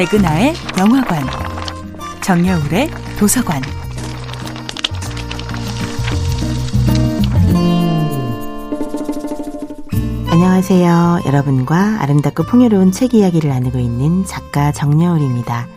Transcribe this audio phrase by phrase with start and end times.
[0.00, 1.22] 백은하의 영화관,
[2.22, 3.60] 정여울의 도서관.
[10.30, 11.20] 안녕하세요.
[11.26, 15.68] 여러분과 아름답고 풍요로운 책 이야기를 나누고 있는 작가 정여울입니다.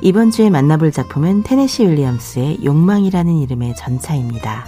[0.00, 4.64] 이번 주에 만나볼 작품은 테네시 윌리엄스의 욕망이라는 이름의 전차입니다.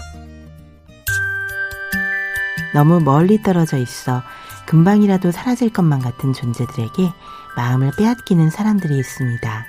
[2.75, 4.23] 너무 멀리 떨어져 있어
[4.69, 7.11] 금방이라도 사라질 것만 같은 존재들에게
[7.57, 9.65] 마음을 빼앗기는 사람들이 있습니다.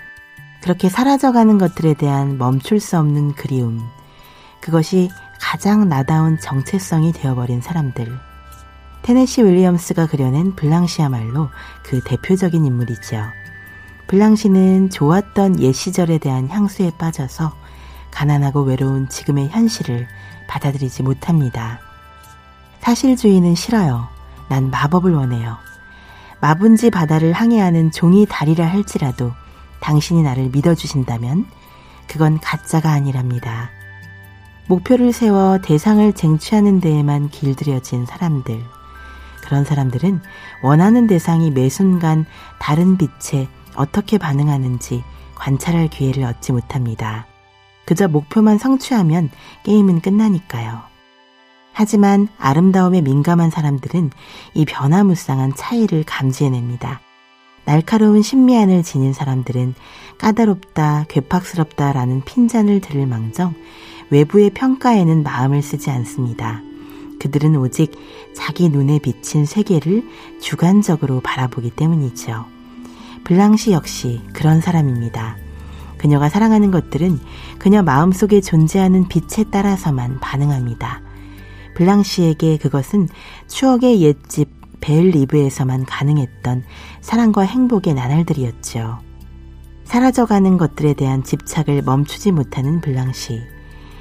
[0.61, 3.81] 그렇게 사라져가는 것들에 대한 멈출 수 없는 그리움.
[4.59, 8.19] 그것이 가장 나다운 정체성이 되어버린 사람들.
[9.03, 11.49] 테네시 윌리엄스가 그려낸 블랑시야말로
[11.83, 13.23] 그 대표적인 인물이죠.
[14.07, 17.55] 블랑시는 좋았던 옛 시절에 대한 향수에 빠져서
[18.11, 20.09] 가난하고 외로운 지금의 현실을
[20.49, 21.79] 받아들이지 못합니다.
[22.81, 24.18] 사실주의는 싫어요.
[24.49, 25.58] 난 마법을 원해요.
[26.41, 29.31] 마분지 바다를 항해하는 종이 다리라 할지라도
[29.81, 31.45] 당신이 나를 믿어주신다면
[32.08, 33.69] 그건 가짜가 아니랍니다.
[34.67, 38.64] 목표를 세워 대상을 쟁취하는 데에만 길들여진 사람들.
[39.44, 40.22] 그런 사람들은
[40.61, 42.25] 원하는 대상이 매 순간
[42.59, 45.03] 다른 빛에 어떻게 반응하는지
[45.36, 47.25] 관찰할 기회를 얻지 못합니다.
[47.86, 49.31] 그저 목표만 성취하면
[49.63, 50.88] 게임은 끝나니까요.
[51.80, 54.11] 하지만 아름다움에 민감한 사람들은
[54.53, 56.99] 이 변화무쌍한 차이를 감지해냅니다.
[57.63, 59.75] 날카로운 신미안을 지닌 사람들은
[60.17, 63.53] 까다롭다, 괴팍스럽다 라는 핀잔을 들을 망정
[64.09, 66.61] 외부의 평가에는 마음을 쓰지 않습니다.
[67.22, 67.94] 그들은 오직
[68.35, 70.03] 자기 눈에 비친 세계를
[70.41, 72.45] 주관적으로 바라보기 때문이죠.
[73.23, 75.38] 블랑시 역시 그런 사람입니다.
[75.97, 77.22] 그녀가 사랑하는 것들은
[77.57, 81.07] 그녀 마음속에 존재하는 빛에 따라서만 반응합니다.
[81.80, 83.08] 블랑시에게 그것은
[83.47, 84.49] 추억의 옛집
[84.81, 86.66] 벨리브에서만 가능했던
[86.99, 88.99] 사랑과 행복의 나날들이었죠.
[89.85, 93.41] 사라져가는 것들에 대한 집착을 멈추지 못하는 블랑시.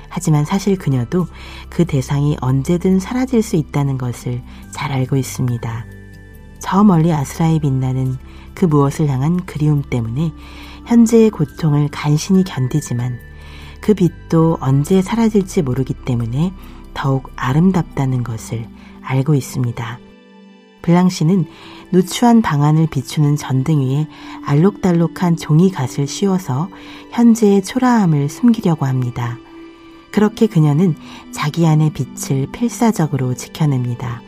[0.09, 1.29] 하지만 사실 그녀도
[1.69, 5.87] 그 대상이 언제든 사라질 수 있다는 것을 잘 알고 있습니다.
[6.59, 8.17] 저 멀리 아스라에 빛나는
[8.55, 10.33] 그 무엇을 향한 그리움 때문에
[10.87, 13.21] 현재의 고통을 간신히 견디지만
[13.81, 16.53] 그 빛도 언제 사라질지 모르기 때문에
[16.99, 18.67] 더욱 아름답다는 것을
[19.03, 20.01] 알고 있습니다.
[20.83, 21.47] 블랑시는
[21.93, 24.09] 누추한 방안을 비추는 전등 위에
[24.45, 26.69] 알록달록한 종이갓을 씌워서
[27.13, 29.39] 현재의 초라함을 숨기려고 합니다.
[30.11, 30.97] 그렇게 그녀는
[31.31, 34.21] 자기 안의 빛을 필사적으로 지켜냅니다.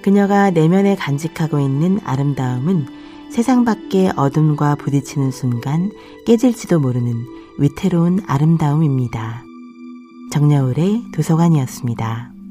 [0.00, 2.86] 그녀가 내면에 간직하고 있는 아름다움은
[3.32, 5.90] 세상 밖의 어둠과 부딪히는 순간
[6.24, 7.26] 깨질지도 모르는
[7.58, 9.51] 위태로운 아름다움입니다.
[10.32, 12.41] 정여울의 도서관이었습니다.